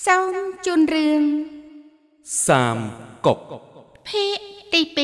[0.00, 0.34] សូម
[0.66, 1.22] ជូនរឿង
[2.46, 2.78] សាម
[3.26, 3.38] កុក
[4.08, 4.38] ភាគ
[4.72, 4.96] ទី2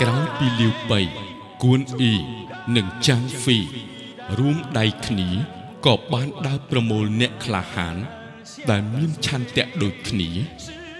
[0.00, 1.00] ក្រោយពីលាវបី
[1.62, 2.14] គួនអ៊ី
[2.76, 3.58] និងចាំងហ្វី
[4.38, 5.28] រួមដៃគ្នា
[5.86, 7.96] ក៏បានដើរប្រមូលអ្នកក្លាហាន
[8.70, 10.30] ដែលមានឆន្ទៈដូចគ្នា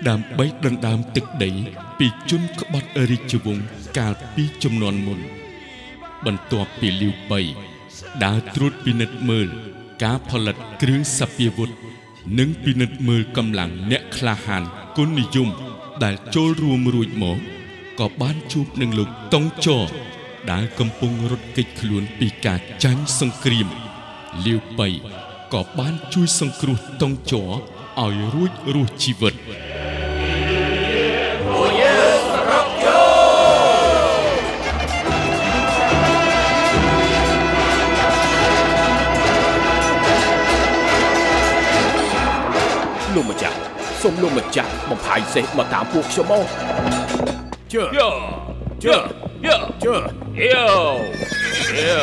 [0.08, 1.50] ដើម្បីដណ្ដើមទឹកដី
[1.98, 3.64] ពីជនក្បត់រាជវង្ស
[3.98, 5.20] កាលពីជំនាន់មុន
[6.26, 7.40] បន្ទាប់ពីលាវបី
[8.24, 9.48] ដើរត្រួតពិនិត្យមើល
[10.04, 11.70] ការផលិតគ្រឿងសព្វាវុធ
[12.38, 14.62] និងពិនិត្យមើលកម្លាំងអ្នកក្លាហាន
[14.96, 15.48] គុណនិយម
[16.04, 17.38] ដែលចូលរួមរួចមក
[18.00, 19.86] ក៏បានជួបនឹងលោកតុងចរ
[20.50, 23.68] ដែលកំពុងរត់គេចខ្លួនពីការចាញ់សង្គ្រាម
[24.46, 24.88] លាវបៃ
[25.54, 27.50] ក៏បានជួយសង្គ្រោះតុងចរ
[28.04, 29.34] ឲ្យរួចរស់ជីវិត
[43.98, 46.46] ស់សូមលោកម្ចាស់បំផាយសេះមកតាមពួកខ្ញុំមក
[47.72, 48.10] ជើយោ
[48.84, 48.96] យោ
[49.46, 49.94] យោយោ
[50.42, 50.64] យោ
[51.80, 52.00] យោ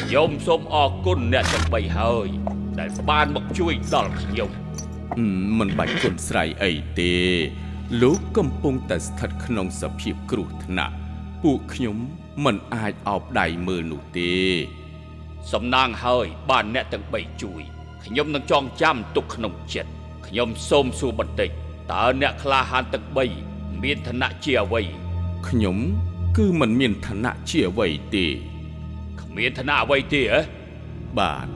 [0.00, 2.28] ខ្ញុំសូមអរគុណអ្នកទាំងបីហើយ
[2.80, 4.50] ដែលបានមកជួយដល់ខ្ញុំ
[5.58, 7.14] មិនបាច់គុណស្រ័យអីទេ
[8.02, 10.94] លោកកំពុងតែស្ថិតក្នុងសភាពគ្រោះថ្នាក់
[11.42, 11.96] ពួកខ្ញុំ
[12.44, 14.32] មិនអាចអោបដៃមើលនោះទេ
[15.52, 17.62] សំណាងហើយបានអ្នកទាំងបីជួយ
[18.04, 19.92] ខ្ញុំនឹងចងចាំទុកក្នុងចិត្ត
[20.30, 21.50] ខ្ញុំសូមសួរបន្តិច
[21.92, 23.04] តើអ្នកក្លាហានទាំង
[23.44, 24.82] 3មានឋានៈជាអ្វី
[25.48, 25.76] ខ្ញុំ
[26.36, 28.26] គឺមិនមានឋានៈជាអ្វីទេ
[29.20, 30.40] គ្មានឋានៈអ្វីទេហ៎
[31.18, 31.46] បាទ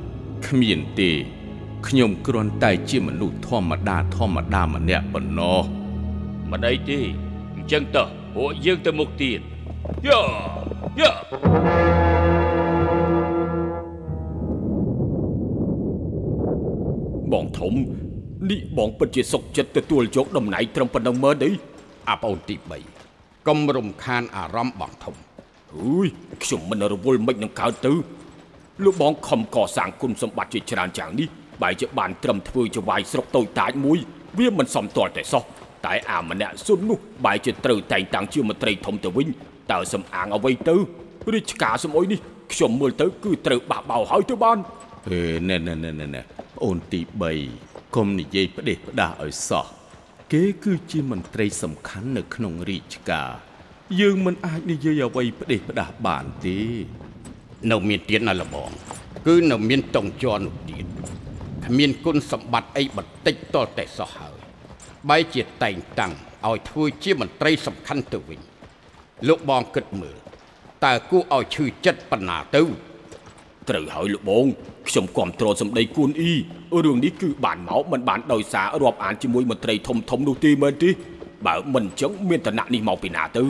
[0.47, 1.11] គ្មានទេ
[1.87, 5.61] ខ្ញុំគ្រាន់តែជាមនុស្សធម្មតាធម្មតាម្នាក់ប៉ុណ្ណោះ
[6.51, 7.01] មិនអីទេ
[7.55, 9.41] អញ្ចឹងតើពួកយើងទៅមុខទៀត
[10.07, 10.19] យោ
[11.01, 11.11] យោ
[17.33, 17.75] បងធំ
[18.51, 21.51] នេះបងពិតជាសុខចិត្តទទួលយកតំណែងត្រឹមប៉ុណ្ណឹងមើលទេ
[22.09, 22.57] អាប្អូនទី
[23.03, 25.15] 3កុំរំខានអារម្មណ៍បងធំ
[25.75, 26.09] អើយ
[26.43, 27.93] ខ្ញុំមិនរវល់មិននឹងកើតទៅ
[28.85, 31.29] លោកបងខំកសាងគុណសម្បត្តិជាច្រើនយ៉ាងនេះ
[31.63, 33.99] បែរជាបានត្រឹមធ្វើជាវាយស្រុកតូចតាចមួយ
[34.39, 35.43] វាមិនសមទាល់តែសោះ
[35.87, 39.29] តែអាម្នាក់សុននោះបែរជាត្រូវតែងតាំងជាមន្ត្រីធំទៅវិញ
[39.73, 40.77] តើសំអាងអ្វីទៅ
[41.35, 42.21] រាជការសមអុយនេះ
[42.53, 44.59] ខ្ញុំមើលទៅគឺត្រូវបះបោហើយទៅបាន
[45.09, 46.23] អេណែណែណែណែ
[46.65, 47.64] អូនទី3
[47.97, 49.67] កុំនិយាយផ្ដេសផ្ដាសឲ្យសោះ
[50.33, 53.31] គេគឺជាមន្ត្រីសំខាន់នៅក្នុងរាជការ
[54.01, 56.59] យើងមិនអាចនិយាយអ្វីផ្ដេសផ្ដាសបានទេ
[57.71, 58.71] នៅមានទៀតណាលបង
[59.27, 60.87] គឺនៅមានតងជន់នោះទៀត
[61.65, 64.37] គ្មានគុណសម្បត្តិអីបន្តិចតតែសោះហើយ
[65.09, 66.13] បែរជាតែងតាំង
[66.47, 68.41] ឲ្យធ្វើជាមន្ត្រីសំខាន់ទៅវិញ
[69.29, 70.17] លោកបងគិតមើល
[70.85, 72.63] តើគួរឲ្យឈឺចិត្តប៉ុណ្ណាទៅ
[73.69, 74.47] ត្រូវហើយលោកបង
[74.89, 76.35] ខ្ញុំគ្រប់គ្រងសម្ដីគួនអ៊ី
[76.85, 80.91] រឿងនេះគឺបានមកមិនបានដោយសាររាប់អានជាមួយមន្ត្រីធំធំនោះទេមែនទេ
[81.47, 83.43] បើមិនអញ្ចឹងមានតំណែងនេះមកពីណាទៅ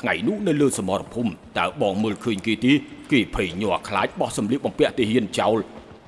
[0.00, 2.72] ថ្ងៃនោះនៅលើសមរភូមិតើបងមើលឃើញគេទេ
[3.12, 5.56] គេភ័យញ័រខ្លាចបោះសម្លៀកបំពាក់ទាហានចោល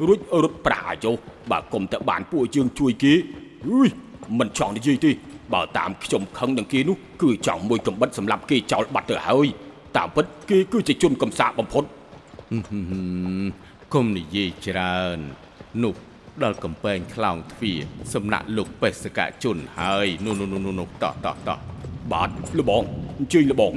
[0.07, 1.13] រួចរត់ប្រាស់អាយុ
[1.51, 3.13] បើគុំតែបានពួកយើងជួយគេ
[3.69, 3.89] អុយ
[4.39, 5.11] មិនចង់និយាយទេ
[5.55, 9.47] បើតាមខ្ញុំខឹងនឹងគេនោះគឺចង់មួយកំបិតសម្រាប់គេចោលបាត់ទៅហើយ
[9.97, 11.85] តាមពិតគេគឺជាជនកំសាកបំផុត
[13.95, 15.19] គុំនិយាយច្រើន
[15.83, 15.95] នោះ
[16.43, 17.79] ដល់កំពែងខ្លោងទ្វារ
[18.15, 21.59] សំណាក់លោកបេសកជនហើយនោះនោះនោះនោះតោះតោះតោះ
[22.13, 22.83] បាទលបង
[23.19, 23.73] អញ្ជើញលបង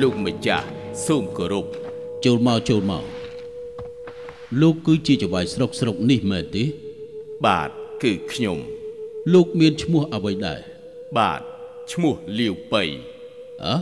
[0.00, 0.66] លោកម្ចាស់
[1.06, 1.66] សូមគោរព
[2.24, 3.04] ចូលមកចូលមក
[4.60, 6.64] លោកគឺជាចវាយស្រុកស្រុកនេះមែនទេ
[7.46, 7.68] បាទ
[8.02, 8.58] គឺខ្ញុំ
[9.32, 10.60] លោកមានឈ្មោះអ្វីដែរ
[11.18, 11.40] បាទ
[11.92, 12.84] ឈ្មោះលាវប៉ៃ
[13.64, 13.76] អើ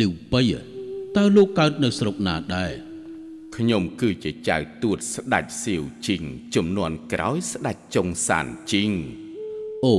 [0.00, 0.42] លាវប៉ៃ
[1.16, 2.72] តើលោកកើតនៅស្រុកណាដែរ
[3.56, 6.22] ខ្ញុំគឺជាចៅទួតស្ដេចសៀវជីង
[6.54, 8.92] ចំនួនក្រោយស្ដេចចុងសានជីង
[9.84, 9.96] អូ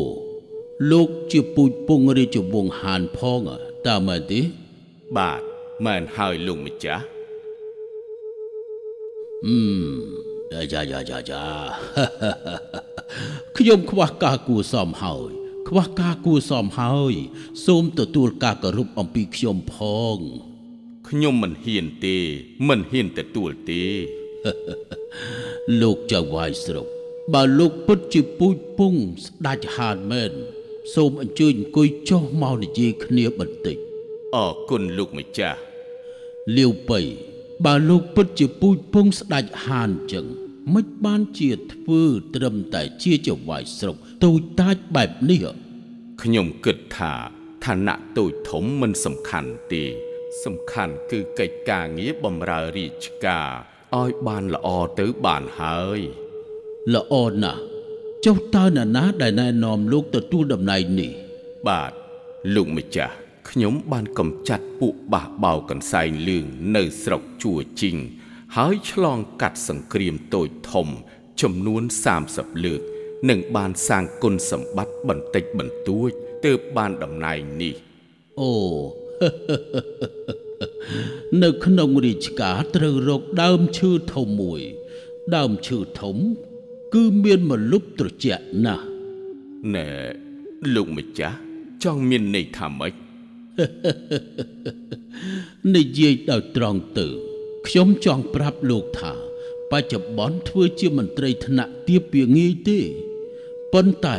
[0.92, 3.42] លោកជាពូជពងរាជវង្សហានផង
[3.88, 4.42] តើមែនទេ
[5.18, 5.42] បាទ
[5.86, 7.04] មែនហើយលោកម្ចាស់
[9.46, 11.44] អឺយ៉ាយ៉ាយ៉ាយ៉ាយ៉ា
[13.58, 15.39] ខ្ញុំខ្វះការគួសមហើយ
[15.70, 17.14] ខ្វះការគួសមហើយ
[17.66, 19.76] សូមទទួលការគោរពអំពីខ្ញុំផ
[20.16, 20.18] ង
[21.10, 22.18] ខ្ញុំមិនហ៊ានទេ
[22.68, 23.84] មិនហ៊ានទទួលទេ
[25.82, 26.88] លោកចៅវាយស្រុក
[27.34, 28.96] បើលោកពិតជាពូជពង
[29.26, 30.32] ស្ដាច់ហានមែន
[30.96, 33.78] សូមអញ្ជើញអង្គុយចុះមកនិយាយគ្នាបន្តិច
[34.36, 35.60] អរគុណលោកម្ចាស់
[36.58, 37.00] លាវបៃ
[37.66, 40.28] បើលោកពិតជាពូជពងស្ដាច់ហានចឹង
[40.74, 42.04] មិនបានជាធ្វើ
[42.36, 45.44] ត្រឹមតែជាចវាយស្រុកតូចតាចបែបនេះ
[46.22, 47.14] ខ្ញុំគិតថា
[47.66, 49.84] ឋានៈតូចធំមិនសំខាន់ទេ
[50.44, 53.50] សំខាន់គឺកិច្ចការងារបម្រើរាជការ
[53.96, 54.68] ឲ្យបានល្អ
[55.00, 56.00] ទៅបានហើយ
[56.94, 57.14] ល្អ
[57.44, 57.62] ណាស់
[58.26, 61.12] ចុះតើនរណាដែលណែនាំលោកទទួលតំណែងនេះ
[61.68, 61.92] បាទ
[62.56, 63.14] លោកម្ចាស់
[63.50, 66.46] ខ្ញុំបានកំចាត់ពួកបះបោកន្សែងលឿង
[66.76, 67.98] នៅស្រុកជួជីង
[68.58, 70.88] ហើយឆ្លងកាត់សង្គ្រាមតូចធំ
[71.42, 71.84] ចំនួន
[72.24, 72.82] 30លើក
[73.30, 76.10] និងបានសាងគុណសម្បត្តិបន្តិចបន្តួច
[76.46, 77.76] ទើបបានតំណែងនេះ
[78.40, 78.52] អូ
[81.44, 84.62] នៅក្នុងរាជការត្រូវរកដើមឈើធំមួយ
[85.36, 86.16] ដើមឈើធំ
[86.94, 88.86] គឺមានមលុបត្រជាក់ណាស់
[89.76, 89.90] ណែ
[90.76, 91.38] លោកម្ចាស់
[91.84, 92.94] ចង់មានន័យថាម៉េច
[95.76, 97.29] និយាយដោយត្រង់ទៅ
[97.68, 99.14] ខ្ញុំចង់ប្រាប់លោកថា
[99.72, 102.80] បច្ចុប្បន្នធ្វើជាមន្ត្រីថ្នាក់ទាបវាងាយទេ
[103.74, 104.18] ប៉ុន្តែ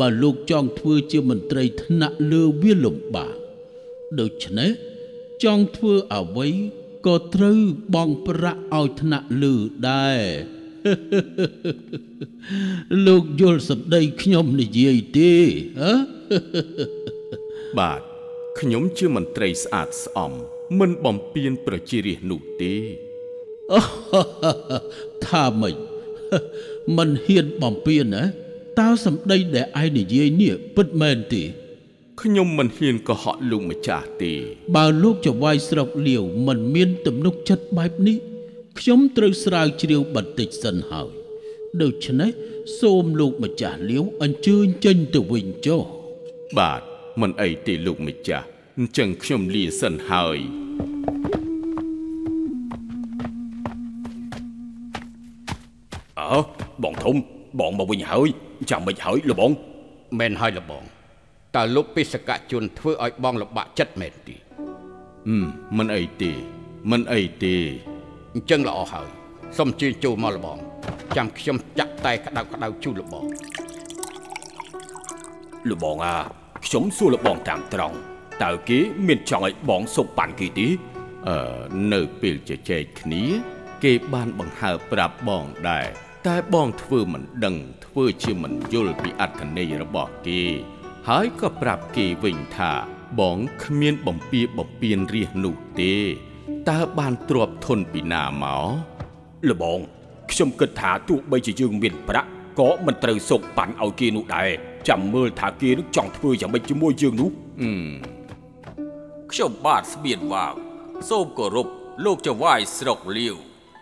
[0.00, 3.36] បើលោកចង់ធ្វើជាមន្ត្រីថ្នាក់លើវាលំបាក
[4.20, 4.70] ដូច្នេះ
[5.44, 6.48] ចង់ធ្វើអ្វី
[7.06, 7.58] ក៏ត្រូវ
[7.94, 9.54] បងប្រាក់ឲ្យថ្នាក់លើ
[9.88, 10.22] ដែរ
[13.06, 15.32] លោកយល់សម្ដីខ្ញុំនិយាយទេ
[15.80, 15.92] ហ៎
[17.78, 18.00] បាទ
[18.58, 20.32] ខ្ញុំជាមន្ត្រីស្អាតស្អំ
[20.78, 22.74] មិនបំពេញប្រជារាស្ត្រនោះទេ
[25.26, 25.76] ថាម៉េច
[26.96, 28.22] មិនហ៊ានបំពេញណា
[28.78, 31.42] តើសម្ដីដែលឯងនិយាយនេះពិតមែនទេ
[32.20, 34.32] ខ្ញុំមិនហ៊ានកុហកលោកម្ចាស់ទេ
[34.76, 38.16] បើលោកចវាយស្រុកលាវមិនមានទំនុកចិត្តបែបនេះ
[38.78, 41.10] ខ្ញុំត្រូវស្រាវជ្រាវបន្តិចសិនហើយ
[41.82, 42.30] ដូច្នេះ
[42.80, 45.82] សូមលោកម្ចាស់លាវអញ្ជើញចេញទៅវិញចុះ
[46.58, 46.80] បាទ
[47.20, 48.46] មិនអីទេលោកម្ចាស់
[48.78, 50.38] អញ្ចឹងខ្ញុំលាសិនហើយ
[56.20, 56.38] អើ
[56.82, 57.16] បងធំ
[57.60, 58.28] បងមកវិញហើយ
[58.70, 59.50] ចាំមិនហើយលបង
[60.18, 60.82] មែនហើយលបង
[61.56, 65.46] តើលោកបេសកជនធ្វើឲ្យបងលំបាកចិត្តមែនទេហឹម
[65.78, 66.32] មិនអីទេ
[66.90, 67.54] មិនអីទេ
[68.34, 69.08] អញ្ចឹងល្អហើយ
[69.56, 70.58] សូមជឿចូលមកលបង
[71.16, 73.24] ចាំខ្ញុំចាក់តែក្តៅក្តៅជូនលបង
[75.70, 76.16] លបងអា
[76.66, 77.98] ខ្ញុំសួរលបងតាមត្រង់
[78.42, 80.68] តើគេមានចង់ឲ្យបងសុបប៉ាន់គេទេ
[81.28, 81.36] អឺ
[81.92, 83.24] នៅពេលជជែកគ្នា
[83.84, 85.86] គេបានបង្ហើបប្រាប់បងដែរ
[86.26, 90.42] តែបងធ្វើមិនដឹង ធ្វើជាមិនយល់ពីអត្ថន័យរបស់គេ
[91.08, 92.72] ហើយក៏ប្រាប់គេវិញថា
[93.20, 95.94] បងគ្មានបំពៀបំពៀនរាសនោះទេ
[96.70, 98.64] តើបានទ្របធនពីណាមក
[99.50, 99.78] លបង
[100.30, 102.28] ខ្ញុំគិតថាទោះបីជាយើងមានប្រាក់
[102.58, 104.48] ក៏មិនត្រូវសុកប៉ាន់ឲ្យគេនោះដែរ
[104.88, 107.30] ចាំមើលថាគេនឹងចង់ធ្វើយ៉ាងម៉េចជាមួយយើងនោះ
[107.62, 107.70] អឺ
[109.34, 110.54] ខ្ញុំបាទស្បៀនវ៉ាវ
[111.10, 111.68] សូមគោរព
[112.04, 113.36] លោកចវាយស្រុកលាវ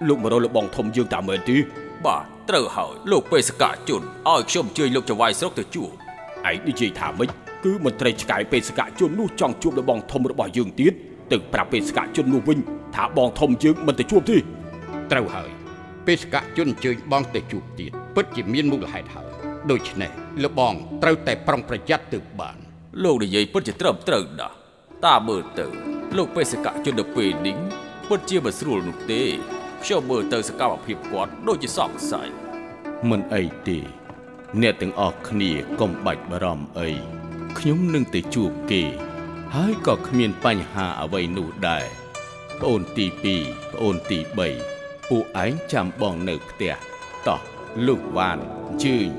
[0.08, 1.56] លោកម្រលបងធំយើងតាមមែនទេ
[2.06, 5.88] បាទត្រូវហើយលោកបេសកជនឲ្យខ្ញុំជួយលោកចវាយស្រុកទៅជួប
[6.50, 7.30] ឯងនិយាយថាម៉េច
[7.64, 10.92] គឺមន្ត្រីឆ្កែបេសកជននោះចង់ជួបលបងធំរបស់យើងទៀត
[11.32, 12.58] ទៅប្រាប់បេសកជននោះវិញ
[12.94, 14.36] ថាបងធំយើងមិនទៅជួបទេ
[15.12, 15.50] ត្រូវហើយ
[16.06, 19.28] បេសកជនអញ្ជើញបងទៅជួបទៀតពិតជាមានមូលហេតុហើយ
[19.70, 20.10] ដូច្នេះ
[20.44, 22.56] លបងត្រូវតែប្រុងប្រយ័ត្នទើបបាន
[23.04, 24.61] លោកនិយាយពិតជាត្រឹមត្រូវណាស់
[25.06, 25.66] តាមមើលទៅ
[26.16, 27.56] លោកបេសកជននៅពេលនេះ
[28.08, 29.22] ពិតជាមិនស្រួលនោះទេ
[29.82, 32.28] ខ្ញុំមើលទៅសកម្មភាពគាត់ដូចជាសង្ស័យ
[33.10, 33.78] មិនអីទេ
[34.60, 35.50] អ្នកទាំងអស់គ្នា
[35.80, 36.90] កុំបាច់បារម្ភអី
[37.58, 38.82] ខ្ញុំនឹងទៅជួបគេ
[39.54, 41.86] ហើយក៏គ្មានបញ្ហាអ្វីនោះដែរ
[42.60, 43.06] ប្អូនទី
[43.40, 44.18] 2ប្អូនទី
[44.64, 46.74] 3ពួកឯងចាំបងនៅផ្ទះ
[47.28, 47.40] តោះ
[47.86, 48.38] លោកវ៉ាន
[48.84, 49.10] ជើញ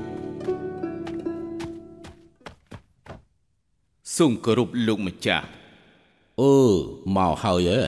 [4.16, 5.46] សូមគោរពលោកម្ចាស់
[6.40, 6.54] អឺ
[7.16, 7.80] មកហើយហ៎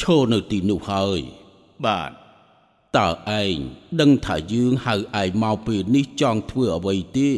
[0.00, 1.20] ឈរនៅទីនោះហើយ
[1.86, 2.10] បាទ
[2.96, 3.08] តើ
[3.40, 3.56] ឯង
[4.00, 7.30] ដឹងថាយើងហៅឯងមកពេលនេះចង់ធ្វើអ្វីទេ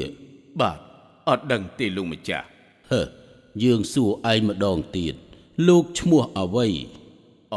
[0.61, 0.79] បាទ
[1.29, 2.47] អត់ដឹងទេលោកម្ចាស់
[2.91, 3.03] ហឺ
[3.63, 5.15] យើងសួរឯងម្ដងទៀត
[5.69, 6.69] លោកឈ្មោះអ្វី
[7.55, 7.57] អ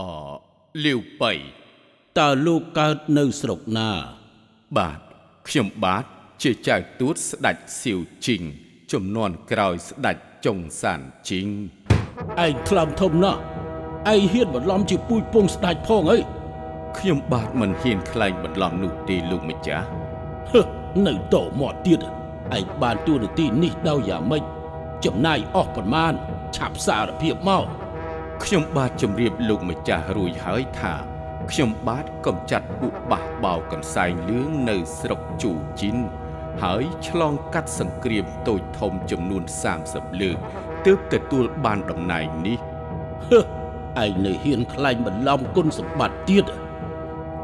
[0.85, 1.33] លាវបៃ
[2.19, 3.89] តើលោកកើតនៅស្រុកណា
[4.77, 4.99] បាទ
[5.47, 6.05] ខ្ញុំបាទ
[6.41, 8.43] ជាចៅទូតស្ដេចសៀវជីង
[8.91, 11.47] ចំនួនក្រោយស្ដេចចុងសានជីង
[12.45, 13.39] ឯងខ្លាំធំណាស់
[14.13, 16.19] ឯងហ៊ានបន្លំជាពូជពងស្ដាច់ផងអី
[16.97, 19.85] ខ្ញុំបាទមិនហ៊ានខ្លែងបន្លំនោះទេលោកម្ចាស់
[20.51, 20.61] ហឺ
[21.07, 21.99] នៅតមាត់ទៀត
[22.57, 24.43] ឯងបានទួនាទីនេះដោយយ៉ាងម៉េច
[25.05, 26.13] ចំណាយអស់ប្រមាណ
[26.55, 27.65] ឆាប់សារភាពមក
[28.43, 30.93] ខ្ញុំបាទជម្រាបលោកម្ចាស់រួចហើយថា
[31.51, 35.97] ខ្ញុំបាទកំចាត់ពួកបះបោកន្សែងលឿងនៅស្រុកជូជីន
[36.63, 39.43] ហើយឆ្លងកាត់សង្គ្រាមតូចធំចំនួន
[39.81, 40.37] 30លើក
[40.85, 42.57] ទើបទទួលបានតំណែងនេះ
[43.29, 46.45] ហឺឯងនៅហ៊ានខ្លែងបន្លំគុណសម្បត្តិទៀត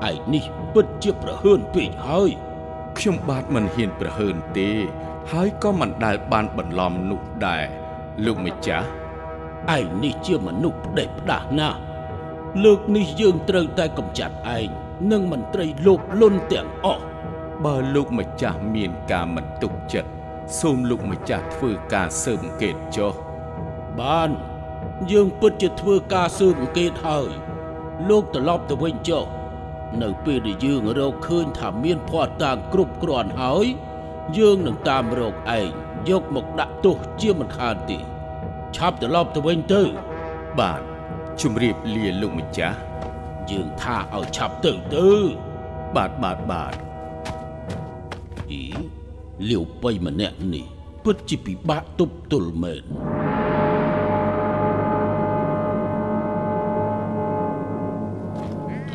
[0.10, 0.43] ឯងនេះ
[0.74, 2.29] ពិតជាប្រហើនពេកហើយ
[2.98, 4.69] ខ្ញុំបាទមិនហ៊ានប្រហើនទេ
[5.31, 7.65] ហើយក៏មិនដែលបានបន្លំនោះដែរ
[8.25, 8.88] លោកម្ចាស់
[9.75, 11.79] ឯងនេះជាមនុស្សផ្ដេសផ្ដាស់ណាស់
[12.63, 14.67] លើកនេះយើងត្រូវតែកម្ចាត់ឯង
[15.12, 17.03] និងមន្ត្រីលោភលន់ទាំងអស់
[17.65, 20.12] បើលោកម្ចាស់មានការមិនទុកចិត្ត
[20.60, 23.13] សូមលោកម្ចាស់ធ្វើការស៊ើបអង្កេតចុះ
[24.00, 24.29] បាន
[25.12, 27.29] យើងពិតជាធ្វើការស៊ើបអង្កេតហើយ
[28.10, 29.25] លោកត្រឡប់ទៅវិញចុះ
[30.01, 33.65] នៅពេលដែលយើងរកឃើញថាមានភ័ស្តុតាងគ្រប់គ្រាន់ហើយ
[34.38, 35.68] យើងនឹងតាមរកឯង
[36.10, 37.98] យកមកដាក់ទោសជាមិនខានទេ
[38.75, 39.82] ឆាប់ត្រឡប់ទៅវិញទៅ
[40.60, 40.82] បាទ
[41.41, 42.77] ជំរាបលាលោកម្ចាស់
[43.51, 45.10] យើងថាឲ្យឆាប់ទៅទៅ
[45.96, 46.74] បាទបាទបាទ
[48.51, 48.63] អី
[49.50, 50.65] លាវប៉ៃម្នាក់នេះ
[51.06, 52.84] ពិតជាពិបាកទប់ទល់មែន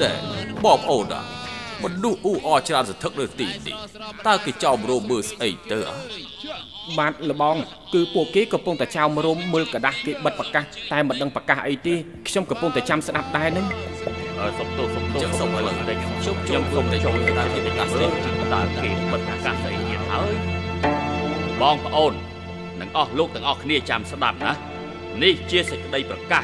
[0.01, 0.11] តែ
[0.65, 1.21] បងប្អូនអា
[1.83, 3.75] មនុស្សអ៊ូអរច្រើនសន្ធឹកនៅទីនេះ
[4.27, 5.97] តើគេចោមរោមមើលស្អីទៅអា
[6.99, 7.55] បាទលបង
[7.93, 11.95] គឺពួកគេកំពុងតែចោមរោមមើលกระดาษគេបិទប្រកាសតែមិនដឹងប្រកាសអីទេ
[12.27, 13.65] ខ្ញុំកំពុងតែចាំស្ដាប់ដែរនឹង
[14.39, 17.89] អើសុំទោសសុំទោស ចឹងសុំឲ្យឡើង ខ្ញុំ ខ្ញុំ ខ្ញុំ ចូល សុំ ទៅ ទៅ ចូល ចូល ទៅ ទៅ តាម
[18.53, 20.31] តាម គេ គេ ប្រ ប្រ កា កា ស ស ទេ ទេតើគេបិទប្រកាសស្អីទៀតហើយ
[21.61, 22.13] បងប្អូន
[22.81, 24.51] និងអស់លោកទាំងអស់គ្នាចាំស្ដាប់ណា
[25.23, 26.43] នេះជាសេចក្តីប្រកាស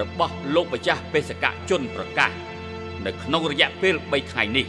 [0.00, 2.30] របស់លោកម្ចាស់បេសកជនប្រកាស
[3.05, 4.65] នៅក្នុងរយៈពេល3ថ្ងៃនេះ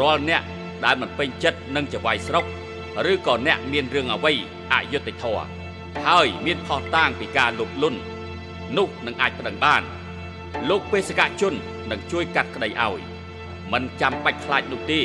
[0.00, 0.42] រាល់អ្នក
[0.84, 2.44] ដែលមិនពេញចិត្តនឹងចវាយស្រុក
[3.10, 4.32] ឬក៏អ្នកមានរឿងអ្វី
[4.72, 5.46] អយុត្តិធម៌
[6.06, 7.94] ហើយមានខុសតាងពីការលុបលុន
[8.76, 9.82] នោះនឹងអាចប្តឹងបាន
[10.68, 11.54] លោកបេសកជន
[11.90, 13.00] នឹងជួយកាត់ក្តីឲ្យ
[13.72, 15.00] មិនចាំបាច់ខ្លាចនោះទេ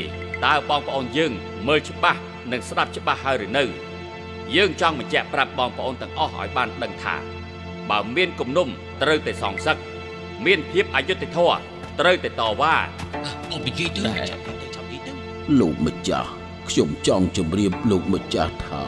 [0.46, 1.32] តើបងប្អូនយើង
[1.68, 2.20] មើលច្បាស់
[2.52, 3.64] និងស្ដាប់ច្បាស់ហើយឬនៅ
[4.56, 7.16] យើងចង់បញ្ជាក់ប្រាប់បងប្អូនទាំងអស់ឲ្យបានដឹងថា
[7.90, 8.68] បើមានគំនុំ
[9.02, 9.78] ត្រូវតែសងសឹក
[10.46, 11.60] មានភាពអយុត្តិធម៌
[12.00, 12.76] ត្រូវតែតវ៉ា
[15.60, 16.30] លោកម្ចាស់
[16.70, 18.84] ខ្ញុំចង់ជម្រាបលោកម្ចាស់ថា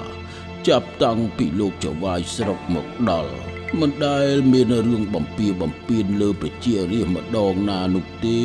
[0.67, 3.33] ចាប់តាំងពីលោកចវាយស្រុកមកដល់
[3.79, 8.43] មិនដែលមានរឿងបំពៀបំពៀនលើប្រជារាស្ត្រម្ដងណានោះទេ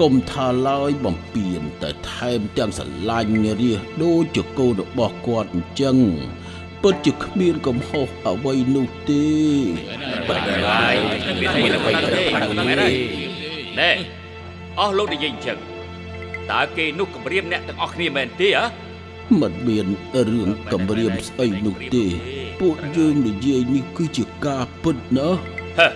[0.00, 5.96] កុំថាឡើយបំពៀនតែថែមទាំងស្រឡាញ់រាស្ត្រដូចជាកូនរបស់គាត់អញ្ចឹង
[6.82, 9.26] ពិតជាគ្មានកំហុសអ្វីនោះទេ
[10.28, 10.96] បាច់ហើយ
[11.40, 12.24] មានមានអ្វីទេ
[12.68, 13.21] មែនទេ
[13.80, 13.90] ណែ
[14.78, 15.58] អស់លោកនិយាយអញ្ចឹង
[16.50, 18.66] តើគេនោះគម្រាមអ្នកទាំងអស់គ្នាមែនទេហ៎
[19.40, 19.86] មិនមាន
[20.28, 22.04] រឿងកំរាមស្អីនោះទេ
[22.60, 25.38] ពួកយើងនិយាយនេះគឺជាការពិតណាស់
[25.78, 25.88] ហឺ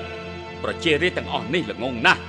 [0.62, 2.22] ប្រជារាស្ត្រទាំងអស់នេះល្ងងណាស់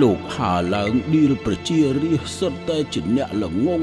[0.00, 3.82] លោកហាឡើងឌីលប្រជារាស្ត្រសុទ្ធតែជាអ្នកល្ងង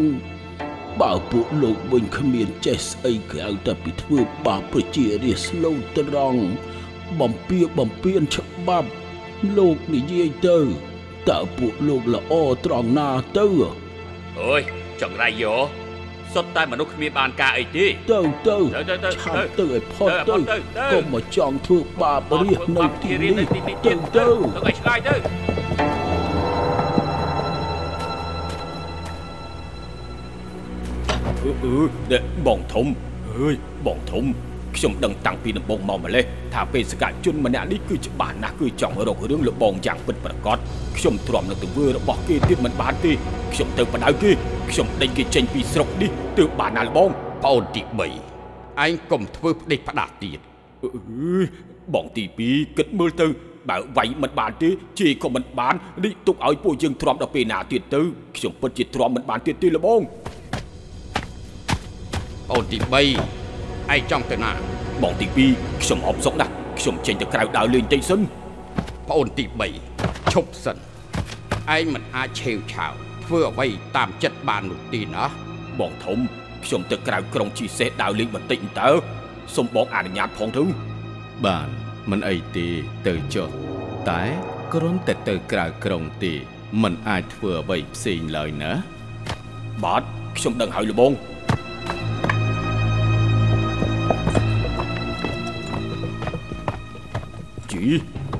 [1.01, 6.41] បើពួកលោកវិញគ្មានចេះស្អីក្រៅតែពីធ្វើបាបប្រជារាស្ត្រស្លូតត្រង់
[7.19, 8.89] បំពៀបំពៀនច្បាប់
[9.57, 10.57] លោកនិយាយទៅ
[11.29, 12.33] តើពួកលោកល្អ
[12.65, 13.47] ត្រង់ណាទៅ
[14.39, 14.61] អើយ
[15.01, 15.55] ចង្រៃយោ
[16.33, 24.25] សុទ្ធតែមនុស្សគ្មានបានការអីទេទៅទៅទៅទៅទៅឆាប់ទៅឲ្យផុតទៅទៅទៅទៅកុំមកចង់ធ្វើបាបរាស្ត្រនៅទីនេះទៅទៅទៅទៅ
[24.65, 25.15] ឲ្យឆ្ងាយទៅ
[31.43, 31.77] អឺអឺ
[32.11, 32.85] នេះបងធំ
[33.29, 33.55] អើយ
[33.85, 34.25] បងធំ
[34.77, 36.23] ខ្ញុំដឹងតាំងពីដំបូងមកម្លេះ
[36.53, 40.57] ថាបេសកជនម្នាក់នេះគឺច្បាស់ណាស់គឺចង់រករឿងលបងយ៉ាងពិតប្រាកដ
[40.97, 43.11] ខ្ញុំទ្រាំនឹងទង្វើរបស់គេទៀតមិនបានទេ
[43.53, 44.31] ខ្ញុំទៅបដៅគេ
[44.71, 47.09] ខ្ញុំដេញគេចេញពីស្រុកនេះទើបបានណាលបង
[47.43, 48.01] ប្អូនទី3
[48.85, 50.39] ឯងកុំធ្វើផ្ដេសផ្ដាស់ទៀត
[50.83, 50.91] អឺ
[51.93, 53.25] បងទី2គិតមើលទៅ
[53.69, 58.01] បើវាយមិនបានទេជេរក៏មិនបាននេះទុកឲ្យពួកយើងទ្រាំដល់ពេលណាទៀតទៅ
[58.37, 60.01] ខ្ញុំពិតជាទ្រាំមិនបានទៀតទេលបង
[62.47, 63.38] ប្អូនទី3
[63.93, 64.51] ឯងចង់ទៅណា
[65.03, 68.19] បងទី2ខ្ញុំអបសុកណាស់ខ្ញុំចេញទៅក្រៅដើរលេងតិចសិន
[69.09, 69.45] ប្អូនទី
[69.87, 70.77] 3ឈប់សិន
[71.75, 72.93] ឯងមិនអាចឆេវឆាវ
[73.25, 73.67] ធ្វើអ្វី
[73.97, 75.23] តាមចិត្តបាននោះទេណា
[75.79, 76.19] បងធំ
[76.65, 78.89] ខ្ញុំទៅក្រៅក្រុងជីសេះដើរលេងបន្តិចតើ
[79.55, 80.63] សូមបងអនុញ្ញាតផងទៅ
[81.45, 81.67] បាន
[82.09, 82.67] មិនអីទេ
[83.07, 83.49] ទៅចុះ
[84.09, 84.23] តែ
[84.73, 86.33] គ្រាន់តែទៅក្រៅក្រុងទេ
[86.83, 88.71] មិនអាចធ្វើអ្វីផ្សេងឡើយណា
[89.83, 90.03] បាទ
[90.37, 91.11] ខ្ញុំដឹងហើយលបង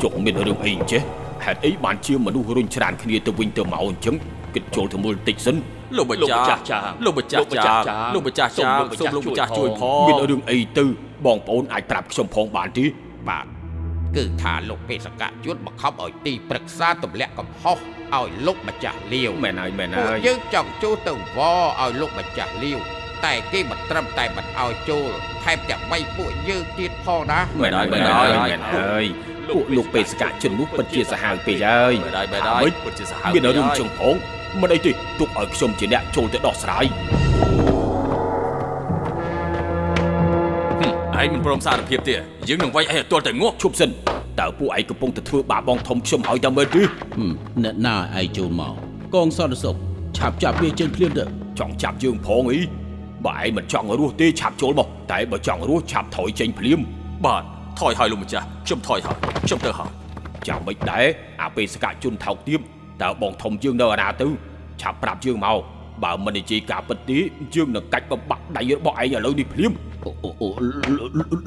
[0.02, 1.02] ចុកមានរឿងអីអញ្ចេះ
[1.46, 4.16] ហេតុអីបានជាមនុស្សរុញច្រានគ្នាទៅវិញទៅមកអញ្ចឹង
[4.56, 5.56] គិតចូលទៅមើលតិចសិន
[5.98, 6.62] លោកម្ចាស់
[7.06, 10.86] លោកម្ចាស់ចាលោកម្ចាស់ចាសូមលោកម្ចាស់ជួយផងមានរឿងអីទៅ
[11.26, 12.86] បងប្អូនអាចប្រាប់ខ្ញុំផងបានទេ
[13.30, 13.46] បាទ
[14.18, 17.78] គឺថាលោកបេសកជនបង្ខំឲ្យទីប្រឹក្សាទម្លាក់កំហុស
[18.16, 22.80] ឲ្យលោកម្ចាស់លាវមែនហើយមែនពួកហើយយើងចង់ចូលទៅវឲ្យលោកម្ចាស់លាវ
[23.26, 25.10] តែគេមិនត្រឹមតែមិនឲ្យចូល
[25.44, 29.06] ថែមទាំងបីពួកយើងទៀតផងណាមែនហើយមែនហើយមែនហើយ
[29.50, 34.16] ពួកលោកបេសកជននោះពិតជាសាហាវពេកហើយបែរបែរថាម៉េចពិតជាសាហាវមានរឿងជឹងផង
[34.62, 36.86] មិនអីទេទុកឲ្យខ្ញុំជាអ្នកចូលទៅដោះស្រាយ
[41.22, 42.16] ឯងមិនព្រមសារភាពទេ
[42.48, 43.90] យើងនឹងវាយឯងឲ្យទាល់តែងាប់ឈប់សិន
[44.40, 46.82] តើពួកឯងកំពុងតែធ្វើបាបបងធំខ្ញុំហើយតើមើលទេ
[47.16, 47.32] ហឹម
[47.64, 48.74] អ្នកណាឯងចូលមក
[49.16, 49.76] កងសន្តិសុខ
[50.18, 51.26] ឆាប់ចាប់វាចេញភ្លាមទៅ
[51.60, 52.60] ចង់ចាប់យើងផងអី
[53.26, 56.80] បើឯងមិនចង់រស់ទេឆាប់ចូលមកតែបើចង់រស់ឆាប់ថយចេញភ្លាម
[57.26, 57.44] បាទ
[57.80, 59.92] ថយហើយលោកម្ចាស់ខ្ញុំថយហើយខ្ញុំទៅហើយ
[60.48, 61.06] ចាំមិនដែរ
[61.42, 62.60] អាបេសកជនថោកទាប
[63.04, 64.28] តើបងធំយើងនៅអាណាទៅ
[64.82, 65.60] ឆាប់ប្រាប់យើងមក
[66.04, 67.18] បើមិននិយាយការពិតទេ
[67.56, 69.74] យើងនឹងកាច់បំបាក់ដៃរបស់ឯងឥឡូវនេះភ្លាម
[70.06, 70.48] អូអូអូ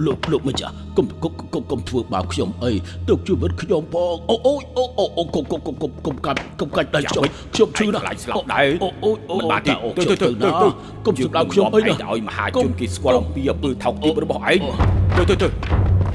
[0.07, 2.73] លោកលោកម្ចាស់កុំកុំកុំកុំធ្វើបាបខ្ញុំអី
[3.09, 7.25] ទុកជីវិតខ្ញុំផងអូអូអូអូអូកុំកុំកុំកុំកុំកាត់កុំកាច់ដៃខ្ញុំ
[7.55, 10.69] ខ្ញុំឈឺណាស់ខ្លាចស្លាប់ដែរអូអូអូមិនបានទេទៅទៅទៅទៅ
[11.07, 14.59] កុំសម្ដៅខ្ញុំអីណាឲ្យមហាជនគេស្គាល់អំពីអំពើថោកទាបរបស់ឯង
[15.17, 15.49] ទៅទៅទៅ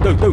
[0.06, 0.30] ទៅទៅ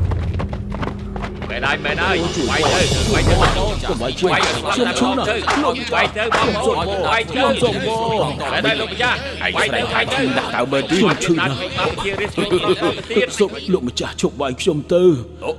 [1.50, 2.16] មែនហើយមែនហើយ
[2.50, 2.82] វាយទៅ
[3.14, 6.76] វាយទៅបងប្អូនកុំវាយជួយវាយឲ្យស្លាប់ខ្ញុំឈឺទៅណាស់វាយទៅបងប្អូន
[7.08, 15.02] វាយទៅខ្ញុំសុំបងមែនហើយលោកម្ចាស់ឯងវាយស្រែទៅកវាថាយទៅឈឺណាស់តើមើលទីខ្ញុំឈឺណាស់តាមជារៀបស្រួលទៅទៀតសុំលោកម្ចាស់ជប់វាយខ្ញុំទៅ
[15.44, 15.50] អូ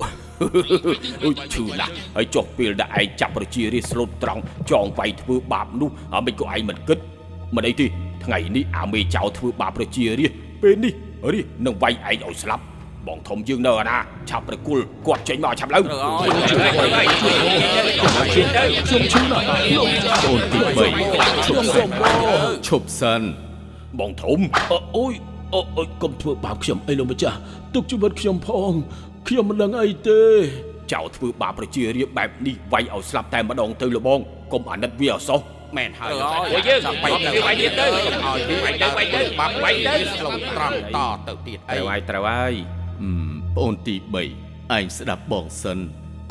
[1.24, 6.98] អូឈឺណាស់ហើយចុះពេលដែលឯងចាប់ប្រជារាស្ត្រស្លូតត្រង់ចងវាយធ្វើបាបនោះអាមិនក៏ឯងមិនគិត
[7.56, 7.88] មិនអីទេ
[8.26, 10.94] ថ្ងៃនេះអាមេចៅធ្វើបាបប្រជារាស្ត្រពេលនេះ
[11.34, 12.64] រាស្ត្រនឹងវាយឯងឲ្យស្លាប់
[13.08, 13.98] បងធំយើងនៅអាណា
[14.30, 19.46] ឆាប់ប្រគល់គាត់ចេញមកឆាប់ឡើងត្រូវហើយខ្ញុំឈឺណាស់
[19.76, 20.60] លោកម្ចាស់អូនទី
[21.08, 21.90] 3ឈប់សិន
[22.68, 23.22] ឈប់សិន
[24.00, 24.40] បងធំ
[24.98, 25.14] អូយ
[25.54, 27.38] អូអូយកុំធ្វើបាបខ្ញុំអីលោកម្ចាស់
[27.74, 28.72] ទុកជីវិតខ្ញុំផង
[29.28, 30.22] ខ្ញុំមិនដឹងអីទេ
[30.94, 34.20] ចៅធ្វើបាបប្រជារាស្ត្របែបនេះវាយឲ្យស្លាប់តែម្ដងទៅលបង
[34.54, 35.40] កុំអាណិតវាអសោះ
[35.78, 36.12] មែនហើយ
[36.54, 37.86] អូយើងវាយទៅវាយទៀតទៅ
[38.66, 42.85] វាយទៅវាយទៅបាប់វាយទៅស្លូតត្រង់តទៅទៀតអីត្រូវហើយត្រូវហើយអឺ
[43.56, 44.16] ប្អូនទី3
[44.78, 45.80] ឯងស្ដាប់បងសិន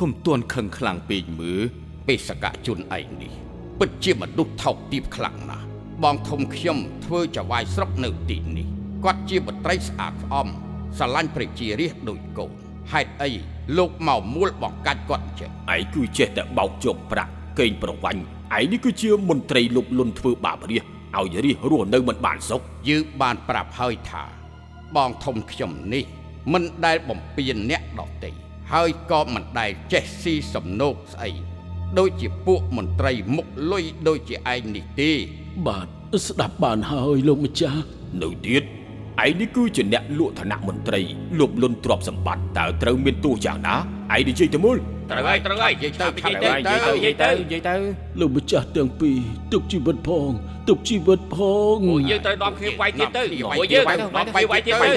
[0.01, 1.61] កុំទន់ខឹងខ្លាំងពេកមើល
[2.09, 3.33] បេសកជនឯងនេះ
[3.81, 5.67] ពិតជាមនុស្សថោកទាបខ្លាំងណាស់
[6.03, 8.67] បងធំខ្ញុំធ្វើចវាយស្រុកនៅទីនេះ
[9.05, 10.49] គាត់ជាបត្រីស្អាតស្អំ
[10.99, 12.51] ស្រឡាញ់ប្រជារាស្ត្រដូចកូន
[12.93, 13.31] ហេតុអី
[13.77, 24.25] លោកមកមួលបង្កាច់គាត់អញ្ចឹងឯងគឺចេះតែបោកជប់ប្រាក់កេងប្រវាញ់ឯងនេះគឺជាមន្ត្រីលុបលុនធ្វើបាបរាស្ត្រឲ្យរាស្ត្ររស់នៅមិនបានសុខយើងបានប្រាប់ហើយថា
[24.97, 26.05] បងធំខ្ញុំនេះ
[26.53, 28.31] មិនដែលបំពេញអ្នកដទៃ
[28.73, 31.31] ហើយក៏មិនដែលចេះស៊ីសំណោកស្អី
[31.99, 35.11] ដូចជាពួកមន្ត្រីមុខលុយដូចជាឯងនេះទេ
[35.67, 35.87] បាទ
[36.27, 37.83] ស្ដាប់បានហើយលោកម្ចាស់
[38.23, 38.63] នៅទៀត
[39.25, 41.01] ឯងនេះគឺជាអ្នកលក់ឋានៈមន្ត្រី
[41.39, 43.75] លុបលុនទ្រព្យសម្បត្តិតើត្រូវមានទោសយ៉ាងណា
[44.15, 44.79] ឯងនិយាយទៅមើល
[45.11, 47.75] ត្រូវហើយត្រូវហើយនិយាយទៅនិយាយទៅនិយាយទៅនិយាយទៅនិយាយទៅ
[48.21, 49.19] លោកម្ចាស់ទាំងពីរ
[49.53, 50.31] ទុកជីវិតផង
[50.69, 51.37] ទុកជីវិតផ
[51.75, 53.23] ងអូយើងត្រូវនាំគ្នាវាយទៀតទៅ
[53.61, 54.89] អូយើងនាំគ្នាវាយទៀតទៅ